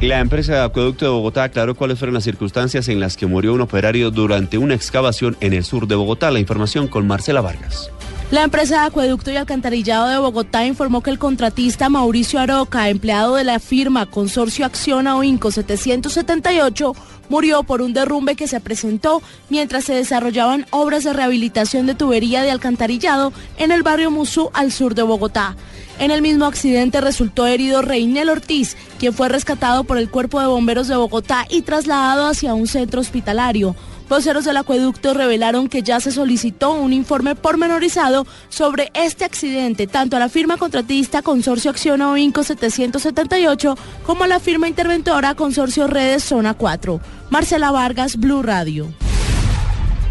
La 0.00 0.20
empresa 0.20 0.52
de 0.52 0.60
acueducto 0.62 1.06
de 1.06 1.10
Bogotá 1.10 1.44
aclaró 1.44 1.74
cuáles 1.74 1.98
fueron 1.98 2.12
las 2.12 2.24
circunstancias 2.24 2.88
en 2.88 3.00
las 3.00 3.16
que 3.16 3.26
murió 3.26 3.54
un 3.54 3.62
operario 3.62 4.10
durante 4.10 4.58
una 4.58 4.74
excavación 4.74 5.38
en 5.40 5.54
el 5.54 5.64
sur 5.64 5.88
de 5.88 5.94
Bogotá. 5.94 6.30
La 6.30 6.38
información 6.38 6.86
con 6.86 7.06
Marcela 7.06 7.40
Vargas. 7.40 7.90
La 8.32 8.42
empresa 8.42 8.80
de 8.80 8.86
acueducto 8.88 9.30
y 9.30 9.36
alcantarillado 9.36 10.08
de 10.08 10.18
Bogotá 10.18 10.66
informó 10.66 11.00
que 11.00 11.10
el 11.10 11.18
contratista 11.18 11.88
Mauricio 11.88 12.40
Aroca, 12.40 12.88
empleado 12.88 13.36
de 13.36 13.44
la 13.44 13.60
firma 13.60 14.06
Consorcio 14.06 14.66
Acción 14.66 15.06
Inco 15.22 15.52
778, 15.52 16.92
murió 17.28 17.62
por 17.62 17.82
un 17.82 17.92
derrumbe 17.92 18.34
que 18.34 18.48
se 18.48 18.58
presentó 18.58 19.22
mientras 19.48 19.84
se 19.84 19.94
desarrollaban 19.94 20.66
obras 20.70 21.04
de 21.04 21.12
rehabilitación 21.12 21.86
de 21.86 21.94
tubería 21.94 22.42
de 22.42 22.50
alcantarillado 22.50 23.32
en 23.58 23.70
el 23.70 23.84
barrio 23.84 24.10
Musú 24.10 24.50
al 24.54 24.72
sur 24.72 24.96
de 24.96 25.04
Bogotá. 25.04 25.54
En 26.00 26.10
el 26.10 26.20
mismo 26.20 26.46
accidente 26.46 27.00
resultó 27.00 27.46
herido 27.46 27.80
Reinel 27.80 28.28
Ortiz, 28.28 28.76
quien 28.98 29.14
fue 29.14 29.28
rescatado 29.28 29.84
por 29.84 29.98
el 29.98 30.10
Cuerpo 30.10 30.40
de 30.40 30.48
Bomberos 30.48 30.88
de 30.88 30.96
Bogotá 30.96 31.46
y 31.48 31.62
trasladado 31.62 32.26
hacia 32.26 32.54
un 32.54 32.66
centro 32.66 33.00
hospitalario. 33.00 33.76
Voceros 34.08 34.44
del 34.44 34.56
acueducto 34.56 35.14
revelaron 35.14 35.68
que 35.68 35.82
ya 35.82 35.98
se 35.98 36.12
solicitó 36.12 36.72
un 36.72 36.92
informe 36.92 37.34
pormenorizado 37.34 38.26
sobre 38.48 38.90
este 38.94 39.24
accidente, 39.24 39.86
tanto 39.86 40.16
a 40.16 40.20
la 40.20 40.28
firma 40.28 40.56
contratista 40.56 41.22
Consorcio 41.22 41.70
Acción 41.70 41.96
Inco 42.16 42.44
778 42.44 43.76
como 44.04 44.24
a 44.24 44.28
la 44.28 44.38
firma 44.38 44.68
interventora 44.68 45.34
Consorcio 45.34 45.86
Redes 45.88 46.22
Zona 46.22 46.54
4. 46.54 47.00
Marcela 47.30 47.72
Vargas, 47.72 48.16
Blue 48.16 48.42
Radio. 48.42 48.86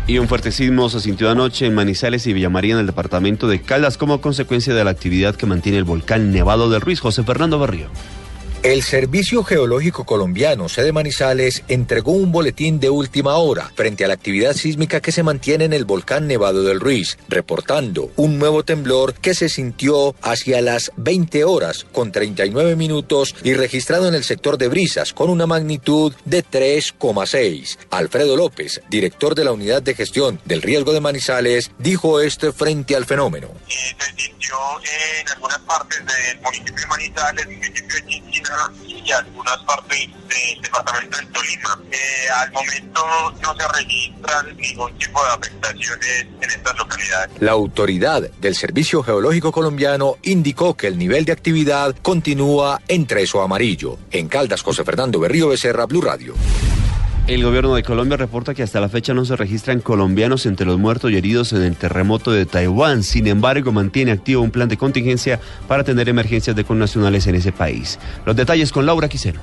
Y 0.07 0.19
un 0.19 0.27
fuerte 0.27 0.51
sismo 0.51 0.89
se 0.89 0.99
sintió 0.99 1.31
anoche 1.31 1.65
en 1.65 1.73
Manizales 1.73 2.27
y 2.27 2.33
Villamaría 2.33 2.73
en 2.73 2.81
el 2.81 2.85
departamento 2.85 3.47
de 3.47 3.61
Caldas 3.61 3.97
como 3.97 4.21
consecuencia 4.21 4.75
de 4.75 4.83
la 4.83 4.91
actividad 4.91 5.35
que 5.35 5.47
mantiene 5.47 5.79
el 5.79 5.83
volcán 5.83 6.31
Nevado 6.31 6.69
del 6.69 6.81
Ruiz. 6.81 6.99
José 6.99 7.23
Fernando 7.23 7.57
Barrio. 7.57 7.89
El 8.65 8.81
Servicio 8.81 9.43
Geológico 9.43 10.05
Colombiano, 10.05 10.69
sede 10.69 10.91
Manizales, 10.91 11.61
entregó 11.67 12.13
un 12.13 12.31
boletín 12.31 12.79
de 12.79 12.89
última 12.89 13.35
hora 13.35 13.71
frente 13.75 14.03
a 14.03 14.07
la 14.07 14.15
actividad 14.15 14.53
sísmica 14.53 15.01
que 15.01 15.11
se 15.11 15.21
mantiene 15.21 15.65
en 15.65 15.73
el 15.73 15.85
volcán 15.85 16.25
Nevado 16.25 16.63
del 16.63 16.79
Ruiz, 16.79 17.19
reportando 17.29 18.09
un 18.15 18.39
nuevo 18.39 18.65
temblor 18.65 19.13
que 19.13 19.35
se 19.35 19.49
sintió 19.49 20.15
hacia 20.23 20.61
las 20.61 20.91
20 20.97 21.43
horas 21.43 21.85
con 21.91 22.11
39 22.11 22.75
minutos 22.75 23.35
y 23.43 23.53
registrado 23.53 24.07
en 24.07 24.15
el 24.15 24.23
sector 24.23 24.57
de 24.57 24.67
Brisas 24.67 25.13
con 25.13 25.29
una 25.29 25.45
magnitud 25.45 26.15
de 26.25 26.43
3,6. 26.43 27.77
Alfredo 27.91 28.35
López, 28.35 28.81
director 28.89 29.35
de 29.35 29.43
la 29.43 29.51
Unidad 29.51 29.83
de 29.83 29.93
Gestión 29.93 30.41
del 30.43 30.63
Riesgo 30.63 30.91
de 30.91 31.01
Manizales, 31.01 31.69
dijo 31.77 32.19
esto 32.19 32.51
frente 32.51 32.95
al 32.95 33.05
fenómeno. 33.05 33.49
se 33.67 34.23
sintió 34.23 34.55
en 35.21 35.29
algunas 35.29 35.59
partes 35.59 36.03
del 36.03 36.41
municipio 36.41 36.81
de 36.81 36.87
Manizales, 36.87 37.47
y 38.85 39.11
algunas 39.11 39.57
partes 39.63 40.09
del 40.29 40.61
departamento 40.61 41.17
del 41.17 41.27
Tolima. 41.27 41.79
Eh, 41.91 42.29
al 42.35 42.51
momento 42.51 43.01
no 43.41 43.55
se 43.55 43.67
registran 43.67 44.57
ningún 44.57 44.97
tipo 44.97 45.23
de 45.23 45.29
afectaciones 45.31 46.27
en 46.41 46.49
estas 46.49 46.77
localidades. 46.77 47.41
La 47.41 47.51
autoridad 47.51 48.21
del 48.21 48.55
Servicio 48.55 49.03
Geológico 49.03 49.51
Colombiano 49.51 50.15
indicó 50.23 50.75
que 50.75 50.87
el 50.87 50.97
nivel 50.97 51.25
de 51.25 51.31
actividad 51.31 51.95
continúa 52.01 52.81
en 52.87 53.05
tres 53.05 53.33
o 53.35 53.41
amarillo. 53.41 53.97
En 54.11 54.27
Caldas, 54.27 54.61
José 54.61 54.83
Fernando 54.83 55.19
Berrío 55.19 55.49
Becerra, 55.49 55.85
Blue 55.85 56.01
Radio. 56.01 56.35
El 57.27 57.43
gobierno 57.43 57.73
de 57.73 57.81
Colombia 57.81 58.17
reporta 58.17 58.53
que 58.53 58.61
hasta 58.61 58.79
la 58.79 58.87
fecha 58.87 59.15
no 59.15 59.25
se 59.25 59.35
registran 59.35 59.79
colombianos 59.81 60.45
entre 60.45 60.67
los 60.67 60.77
muertos 60.77 61.09
y 61.09 61.17
heridos 61.17 61.53
en 61.53 61.63
el 61.63 61.75
terremoto 61.75 62.29
de 62.29 62.45
Taiwán. 62.45 63.01
Sin 63.01 63.25
embargo, 63.25 63.71
mantiene 63.71 64.11
activo 64.11 64.43
un 64.43 64.51
plan 64.51 64.69
de 64.69 64.77
contingencia 64.77 65.39
para 65.67 65.81
atender 65.81 66.07
emergencias 66.07 66.55
de 66.55 66.63
connacionales 66.63 67.25
en 67.25 67.33
ese 67.33 67.51
país. 67.51 67.97
Los 68.27 68.35
detalles 68.35 68.71
con 68.71 68.85
Laura 68.85 69.09
Quiseno. 69.09 69.41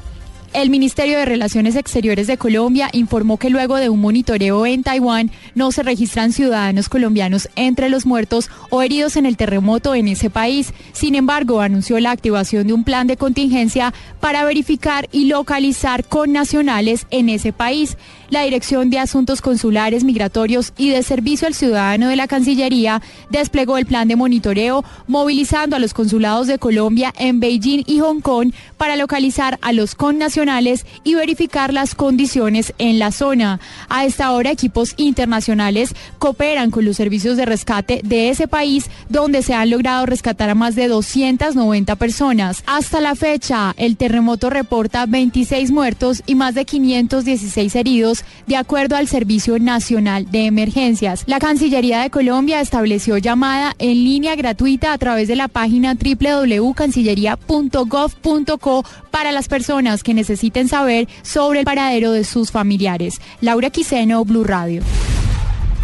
El 0.53 0.69
Ministerio 0.69 1.19
de 1.19 1.25
Relaciones 1.25 1.77
Exteriores 1.77 2.27
de 2.27 2.37
Colombia 2.37 2.91
informó 2.93 3.39
que 3.39 3.49
luego 3.49 3.77
de 3.77 3.89
un 3.89 4.01
monitoreo 4.01 4.67
en 4.67 4.83
Taiwán 4.83 5.31
no 5.55 5.73
se 5.73 5.83
registran 5.83 6.31
ciudadanos 6.33 6.91
colombianos 6.91 7.49
entre 7.57 7.89
los 7.89 8.05
muertos 8.05 8.51
o 8.69 8.83
heridos 8.83 9.17
en 9.17 9.25
el 9.25 9.39
terremoto 9.39 9.95
en 9.95 10.09
ese 10.09 10.29
país. 10.29 10.75
Sin 10.93 11.15
embargo, 11.15 11.63
anunció 11.63 11.99
la 12.01 12.11
activación 12.11 12.67
de 12.67 12.75
un 12.75 12.85
plan 12.85 13.07
de 13.07 13.17
contingencia 13.17 13.95
para 14.21 14.45
verificar 14.45 15.09
y 15.11 15.25
localizar 15.25 16.05
con 16.05 16.33
nacionales 16.33 17.07
en 17.11 17.31
ese 17.31 17.55
país. 17.55 17.97
La 18.33 18.45
Dirección 18.45 18.89
de 18.89 18.99
Asuntos 18.99 19.43
Consulares, 19.43 20.05
Migratorios 20.05 20.73
y 20.79 20.89
de 20.89 21.03
Servicio 21.03 21.47
al 21.47 21.53
Ciudadano 21.53 22.09
de 22.09 22.17
la 22.17 22.27
Cancillería 22.27 23.03
desplegó 23.29 23.77
el 23.77 23.85
plan 23.85 24.09
de 24.09 24.17
monitoreo, 24.17 24.87
movilizando 25.07 25.77
a 25.77 25.79
los 25.79 25.93
consulados 25.93 26.47
de 26.47 26.59
Colombia 26.59 27.13
en 27.19 27.41
Beijing 27.41 27.85
y 27.87 27.99
Hong 27.99 28.23
Kong 28.23 28.55
para 28.79 28.97
localizar 28.97 29.59
a 29.61 29.75
los 29.75 29.95
connacionales 29.95 30.87
y 31.05 31.15
verificar 31.15 31.75
las 31.75 31.95
condiciones 31.95 32.73
en 32.79 32.99
la 32.99 33.13
zona. 33.13 33.61
A 33.91 34.07
esta 34.07 34.33
hora, 34.33 34.51
equipos 34.51 34.95
internacionales 34.97 35.95
cooperan 36.19 36.71
con 36.71 36.87
los 36.87 36.97
servicios 36.97 37.37
de 37.37 37.45
rescate 37.45 38.01
de 38.03 38.31
ese 38.31 38.49
país, 38.49 38.89
donde 39.11 39.43
se 39.43 39.53
han 39.53 39.69
logrado 39.69 40.07
rescatar 40.07 40.49
a 40.49 40.55
más 40.55 40.75
de 40.75 40.89
290 40.89 41.97
personas. 41.97 42.65
Hasta 42.65 43.03
la 43.03 43.15
fecha, 43.15 43.75
el 43.77 43.99
terremoto 43.99 44.49
reporta 44.49 45.05
26 45.05 45.71
muertos 45.71 46.23
y 46.25 46.35
más 46.35 46.55
de 46.55 46.65
516 46.65 47.77
heridos 47.77 48.22
de 48.47 48.57
acuerdo 48.57 48.97
al 48.97 49.09
Servicio 49.09 49.59
Nacional 49.59 50.31
de 50.31 50.47
Emergencias. 50.47 51.25
La 51.27 51.39
Cancillería 51.39 52.01
de 52.01 52.09
Colombia 52.11 52.61
estableció 52.61 53.17
llamada 53.19 53.75
en 53.79 54.05
línea 54.05 54.37
gratuita 54.37 54.93
a 54.93 54.99
través 54.99 55.29
de 55.29 55.37
la 55.37 55.49
página 55.49 55.95
www.cancillería.gov.co 55.95 58.85
para 59.11 59.33
las 59.33 59.49
personas 59.49 60.03
que 60.03 60.13
necesiten 60.15 60.69
saber 60.69 61.09
sobre 61.23 61.61
el 61.61 61.65
paradero 61.65 62.13
de 62.13 62.25
sus 62.25 62.51
familiares. 62.51 63.21
Laura 63.41 63.71
Quiseno, 63.71 64.23
Blue 64.25 64.45
Radio. 64.45 64.83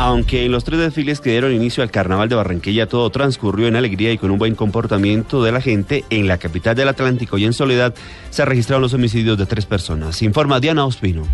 Aunque 0.00 0.44
en 0.44 0.52
los 0.52 0.62
tres 0.62 0.78
desfiles 0.78 1.20
que 1.20 1.30
dieron 1.30 1.52
inicio 1.52 1.82
al 1.82 1.90
Carnaval 1.90 2.28
de 2.28 2.36
Barranquilla 2.36 2.86
todo 2.86 3.10
transcurrió 3.10 3.66
en 3.66 3.74
alegría 3.74 4.12
y 4.12 4.18
con 4.18 4.30
un 4.30 4.38
buen 4.38 4.54
comportamiento 4.54 5.42
de 5.42 5.50
la 5.50 5.60
gente, 5.60 6.04
en 6.08 6.28
la 6.28 6.38
capital 6.38 6.76
del 6.76 6.86
Atlántico 6.86 7.36
y 7.36 7.44
en 7.44 7.52
Soledad 7.52 7.96
se 8.30 8.44
registraron 8.44 8.82
los 8.82 8.94
homicidios 8.94 9.36
de 9.36 9.46
tres 9.46 9.66
personas. 9.66 10.22
Informa 10.22 10.60
Diana 10.60 10.86
Ospino. 10.86 11.24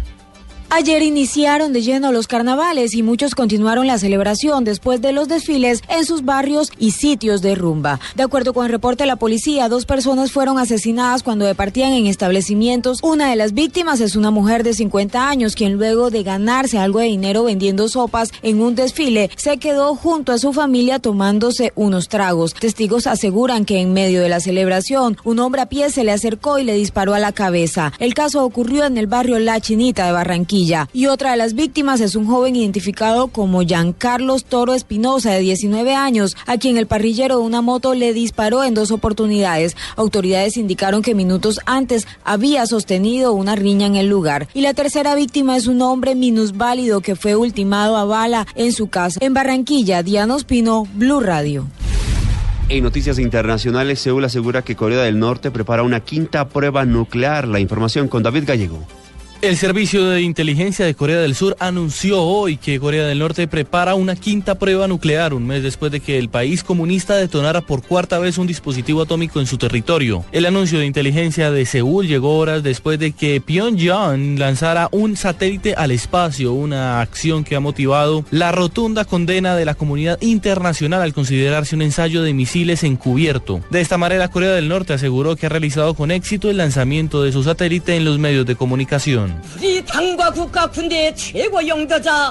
Ayer 0.77 1.05
iniciaron 1.05 1.73
de 1.73 1.83
lleno 1.83 2.11
los 2.11 2.27
carnavales 2.27 2.95
y 2.95 3.05
muchos 3.05 3.37
continuaron 3.37 3.87
la 3.87 3.97
celebración 3.97 4.65
después 4.65 5.01
de 5.01 5.13
los 5.13 5.29
desfiles 5.29 5.85
en 5.89 6.05
sus 6.05 6.25
barrios 6.25 6.73
y 6.81 6.91
sitios 6.91 7.43
de 7.43 7.55
rumba. 7.55 8.01
De 8.17 8.25
acuerdo 8.25 8.53
con 8.53 8.67
el 8.67 8.73
reporte 8.73 9.05
de 9.05 9.07
la 9.07 9.15
policía, 9.15 9.69
dos 9.69 9.87
personas 9.87 10.33
fueron 10.33 10.59
asesinadas 10.59 11.23
cuando 11.23 11.45
departían 11.45 11.93
en 11.93 12.09
establecimientos. 12.09 12.99
Una 13.05 13.31
de 13.31 13.37
las 13.37 13.55
víctimas 13.55 14.01
es 14.01 14.17
una 14.17 14.33
mujer 14.33 14.65
de 14.65 14.75
50 14.75 15.29
años, 15.29 15.55
quien 15.55 15.75
luego 15.75 16.11
de 16.11 16.25
ganarse 16.25 16.77
algo 16.77 16.99
de 16.99 17.07
dinero 17.07 17.45
vendiendo 17.45 17.89
sopas 17.89 18.33
en 18.43 18.61
un 18.61 18.75
desfile, 18.75 19.31
se 19.37 19.59
quedó 19.59 19.95
junto 19.95 20.33
a 20.33 20.39
su 20.39 20.53
familia 20.53 20.99
tomándose 20.99 21.73
unos 21.77 22.09
tragos. 22.09 22.53
Testigos 22.53 23.07
aseguran 23.07 23.65
que 23.65 23.81
en 23.81 23.93
medio 23.93 24.21
de 24.21 24.29
la 24.29 24.41
celebración, 24.41 25.19
un 25.23 25.39
hombre 25.39 25.61
a 25.63 25.67
pie 25.67 25.91
se 25.91 26.03
le 26.03 26.11
acercó 26.11 26.59
y 26.59 26.65
le 26.65 26.75
disparó 26.75 27.15
a 27.15 27.21
la 27.21 27.31
cabeza. 27.31 27.93
El 28.01 28.13
caso 28.13 28.45
ocurrió 28.45 28.85
en 28.87 28.99
el 28.99 29.07
barrio 29.07 29.39
La 29.39 29.61
Chinita 29.61 30.07
de 30.07 30.11
Barranquilla. 30.11 30.64
Y 30.93 31.07
otra 31.07 31.33
de 31.33 31.37
las 31.37 31.55
víctimas 31.55 32.01
es 32.01 32.17
un 32.17 32.27
joven 32.27 32.57
identificado 32.57 33.29
como 33.29 33.63
Giancarlos 33.63 34.45
Toro 34.45 34.75
Espinosa, 34.75 35.33
de 35.33 35.41
19 35.41 35.95
años, 35.95 36.37
a 36.47 36.57
quien 36.57 36.79
el 36.79 36.87
parrillero 36.87 37.39
de 37.39 37.45
una 37.45 37.61
moto 37.61 37.95
le 37.95 38.13
disparó 38.13 38.65
en 38.65 38.75
dos 38.75 38.91
oportunidades. 38.91 39.77
Autoridades 39.97 40.57
indicaron 40.57 41.03
que 41.03 41.15
minutos 41.15 41.61
antes 41.67 42.07
había 42.25 42.67
sostenido 42.67 43.33
una 43.35 43.57
riña 43.57 43.87
en 43.87 43.97
el 43.97 44.09
lugar. 44.09 44.49
Y 44.55 44.63
la 44.63 44.75
tercera 44.75 45.15
víctima 45.15 45.57
es 45.57 45.67
un 45.67 45.83
hombre 45.83 46.15
minusválido 46.15 47.01
que 47.01 47.17
fue 47.17 47.37
ultimado 47.37 47.97
a 47.97 48.05
bala 48.05 48.47
en 48.55 48.73
su 48.73 48.89
casa. 48.89 49.19
En 49.23 49.35
Barranquilla, 49.35 50.03
Diana 50.03 50.35
Ospino, 50.35 50.87
Blue 50.95 51.21
Radio. 51.21 51.67
En 52.71 52.83
noticias 52.83 53.19
internacionales, 53.19 54.01
Seúl 54.01 54.25
asegura 54.25 54.63
que 54.63 54.75
Corea 54.75 55.03
del 55.03 55.19
Norte 55.19 55.51
prepara 55.51 55.83
una 55.83 56.01
quinta 56.01 56.49
prueba 56.49 56.87
nuclear. 56.87 57.47
La 57.47 57.61
información 57.61 58.09
con 58.09 58.23
David 58.23 58.45
Gallego. 58.47 58.79
El 59.45 59.59
Servicio 59.59 60.07
de 60.07 60.23
Inteligencia 60.23 60.87
de 60.87 60.95
Corea 60.95 61.19
del 61.19 61.35
Sur 61.35 61.55
anunció 61.61 62.23
hoy 62.23 62.57
que 62.57 62.81
Corea 62.81 63.05
del 63.05 63.19
Norte 63.19 63.47
prepara 63.47 63.95
una 63.95 64.17
quinta 64.17 64.55
prueba 64.55 64.89
nuclear 64.89 65.35
un 65.35 65.47
mes 65.47 65.63
después 65.63 65.93
de 65.93 66.01
que 66.01 66.19
el 66.19 66.31
país 66.31 66.65
comunista 66.65 67.15
detonara 67.17 67.61
por 67.61 67.83
cuarta 67.83 68.19
vez 68.19 68.39
un 68.39 68.47
dispositivo 68.47 69.03
atómico 69.03 69.41
en 69.41 69.47
su 69.47 69.59
territorio. 69.59 70.25
El 70.33 70.47
anuncio 70.47 70.79
de 70.79 70.87
inteligencia 70.87 71.51
de 71.51 71.67
Seúl 71.67 72.07
llegó 72.07 72.39
horas 72.39 72.63
después 72.63 72.99
de 72.99 73.13
que 73.13 73.39
Pyongyang 73.43 74.39
lanzara 74.39 74.89
un 74.93 75.15
satélite 75.15 75.75
al 75.75 75.91
espacio, 75.91 76.55
una 76.55 77.03
acción 77.03 77.45
que 77.45 77.55
ha 77.55 77.61
motivado 77.61 78.25
la 78.31 78.51
rotunda 78.51 79.05
condena 79.05 79.57
de 79.57 79.67
la 79.67 79.75
comunidad 79.75 80.17
internacional 80.23 81.03
al 81.03 81.13
considerarse 81.13 81.77
un 81.77 81.83
ensayo 81.83 82.23
de 82.23 82.33
misiles 82.33 82.83
encubierto. 82.83 83.61
De 83.69 83.83
esta 83.83 83.99
manera, 83.99 84.29
Corea 84.29 84.53
del 84.53 84.71
Norte 84.71 84.95
aseguró 84.95 85.37
que 85.37 85.45
ha 85.45 85.51
realizado 85.51 85.93
con 85.93 86.11
éxito 86.11 86.49
el 86.49 86.57
lanzamiento 86.57 87.23
de 87.23 87.33
su 87.33 87.43
satélite 87.43 87.95
en 87.95 88.07
los 88.07 88.19
medios 88.19 88.47
de 88.47 88.57
comunicación. 88.57 89.34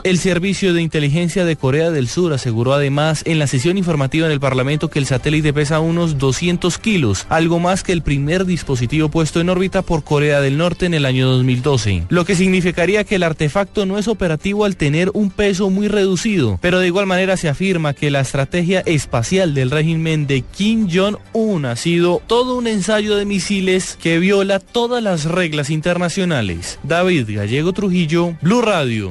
El 0.03 0.17
Servicio 0.17 0.73
de 0.73 0.81
Inteligencia 0.81 1.45
de 1.45 1.55
Corea 1.55 1.91
del 1.91 2.07
Sur 2.07 2.33
aseguró 2.33 2.73
además 2.73 3.23
en 3.25 3.39
la 3.39 3.47
sesión 3.47 3.77
informativa 3.77 4.25
en 4.25 4.31
el 4.31 4.39
Parlamento 4.39 4.89
que 4.89 4.99
el 4.99 5.05
satélite 5.05 5.53
pesa 5.53 5.79
unos 5.79 6.17
200 6.17 6.77
kilos, 6.77 7.25
algo 7.29 7.59
más 7.59 7.83
que 7.83 7.91
el 7.91 8.01
primer 8.01 8.45
dispositivo 8.45 9.09
puesto 9.09 9.39
en 9.39 9.49
órbita 9.49 9.81
por 9.81 10.03
Corea 10.03 10.41
del 10.41 10.57
Norte 10.57 10.85
en 10.85 10.93
el 10.93 11.05
año 11.05 11.27
2012, 11.27 12.05
lo 12.09 12.25
que 12.25 12.35
significaría 12.35 13.03
que 13.03 13.15
el 13.15 13.23
artefacto 13.23 13.85
no 13.85 13.97
es 13.97 14.07
operativo 14.07 14.65
al 14.65 14.75
tener 14.75 15.09
un 15.13 15.31
peso 15.31 15.69
muy 15.69 15.87
reducido, 15.87 16.59
pero 16.61 16.79
de 16.79 16.87
igual 16.87 17.05
manera 17.05 17.37
se 17.37 17.49
afirma 17.49 17.93
que 17.93 18.11
la 18.11 18.21
estrategia 18.21 18.81
espacial 18.81 19.53
del 19.53 19.71
régimen 19.71 20.27
de 20.27 20.41
Kim 20.41 20.87
Jong-un 20.91 21.65
ha 21.65 21.75
sido 21.75 22.21
todo 22.27 22.57
un 22.57 22.67
ensayo 22.67 23.15
de 23.15 23.25
misiles 23.25 23.97
que 24.01 24.19
viola 24.19 24.59
todas 24.59 25.01
las 25.01 25.25
reglas 25.25 25.69
internacionales. 25.69 26.79
David 26.93 27.27
Gallego 27.27 27.73
Trujillo, 27.73 28.35
Blue 28.39 28.61
Radio. 28.61 29.09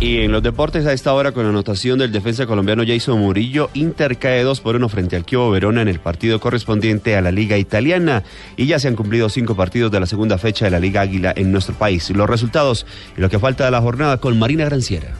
Y 0.00 0.18
en 0.18 0.32
los 0.32 0.42
deportes 0.42 0.84
a 0.84 0.92
esta 0.92 1.14
hora 1.14 1.32
con 1.32 1.44
la 1.44 1.48
anotación 1.48 1.98
del 1.98 2.12
defensa 2.12 2.44
colombiano 2.44 2.82
Jason 2.86 3.18
Murillo, 3.20 3.70
Inter 3.72 4.18
cae 4.18 4.42
2 4.42 4.60
por 4.60 4.76
1 4.76 4.86
frente 4.90 5.16
al 5.16 5.24
Chievo 5.24 5.50
Verona 5.50 5.80
en 5.80 5.88
el 5.88 5.98
partido 5.98 6.40
correspondiente 6.40 7.16
a 7.16 7.22
la 7.22 7.32
Liga 7.32 7.56
Italiana 7.56 8.22
y 8.58 8.66
ya 8.66 8.78
se 8.78 8.88
han 8.88 8.96
cumplido 8.96 9.30
cinco 9.30 9.56
partidos 9.56 9.90
de 9.92 10.00
la 10.00 10.04
segunda 10.04 10.36
fecha 10.36 10.66
de 10.66 10.72
la 10.72 10.78
Liga 10.78 11.00
Águila 11.00 11.32
en 11.34 11.52
nuestro 11.52 11.74
país. 11.74 12.10
Los 12.10 12.28
resultados 12.28 12.84
y 13.16 13.22
lo 13.22 13.30
que 13.30 13.38
falta 13.38 13.64
de 13.64 13.70
la 13.70 13.80
jornada 13.80 14.18
con 14.18 14.38
Marina 14.38 14.66
Granciera. 14.66 15.14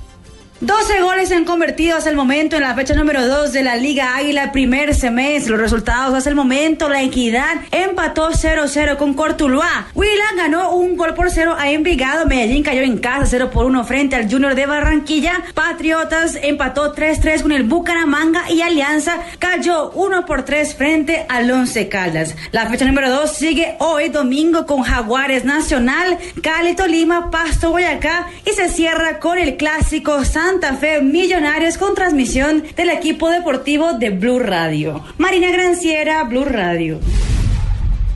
12 0.64 1.02
goles 1.02 1.28
se 1.28 1.34
han 1.34 1.44
convertido 1.44 1.98
hasta 1.98 2.08
el 2.08 2.16
momento 2.16 2.56
en 2.56 2.62
la 2.62 2.74
fecha 2.74 2.94
número 2.94 3.26
2 3.26 3.52
de 3.52 3.62
la 3.62 3.76
Liga 3.76 4.16
Águila 4.16 4.50
primer 4.50 4.94
semestre. 4.94 5.50
Los 5.50 5.60
resultados 5.60 6.14
hasta 6.14 6.30
el 6.30 6.36
momento, 6.36 6.88
la 6.88 7.02
Equidad 7.02 7.56
empató 7.70 8.30
0-0 8.30 8.96
con 8.96 9.12
Cortuluá. 9.12 9.88
Huila 9.94 10.24
ganó 10.38 10.70
un 10.70 10.96
gol 10.96 11.12
por 11.12 11.30
cero 11.30 11.54
a 11.58 11.70
Envigado. 11.70 12.24
Medellín 12.24 12.62
cayó 12.62 12.80
en 12.80 12.96
casa 12.96 13.26
0 13.26 13.50
por 13.50 13.66
1 13.66 13.84
frente 13.84 14.16
al 14.16 14.30
Junior 14.30 14.54
de 14.54 14.64
Barranquilla. 14.64 15.42
Patriotas 15.52 16.38
empató 16.42 16.94
3-3 16.94 17.42
con 17.42 17.52
el 17.52 17.64
Bucaramanga 17.64 18.50
y 18.50 18.62
Alianza 18.62 19.18
cayó 19.38 19.90
1 19.90 20.24
por 20.24 20.46
3 20.46 20.76
frente 20.76 21.26
al 21.28 21.50
Once 21.50 21.90
Caldas. 21.90 22.36
La 22.52 22.70
fecha 22.70 22.86
número 22.86 23.10
2 23.10 23.30
sigue 23.30 23.76
hoy 23.80 24.08
domingo 24.08 24.64
con 24.64 24.80
Jaguares 24.80 25.44
Nacional, 25.44 26.16
Cali 26.42 26.74
Tolima, 26.74 27.30
Pasto 27.30 27.70
Boyacá 27.70 28.28
y 28.46 28.52
se 28.52 28.70
cierra 28.70 29.18
con 29.18 29.36
el 29.36 29.58
clásico 29.58 30.24
Santa 30.54 30.76
Fe 30.76 31.00
Millonarios 31.02 31.76
con 31.78 31.96
transmisión 31.96 32.62
del 32.76 32.90
equipo 32.90 33.28
deportivo 33.28 33.94
de 33.94 34.10
Blue 34.10 34.38
Radio. 34.38 35.02
Marina 35.18 35.50
Granciera, 35.50 36.22
Blue 36.22 36.44
Radio. 36.44 37.00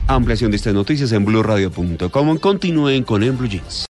Ampliación 0.07 0.49
de 0.49 0.55
estas 0.55 0.73
noticias 0.73 1.11
en 1.11 1.25
blueradio.com. 1.25 2.37
Continúen 2.37 3.03
con 3.03 3.23
En 3.23 3.37
Blue 3.37 3.49
Jeans. 3.49 3.87